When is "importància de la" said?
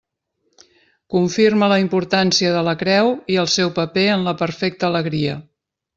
1.83-2.75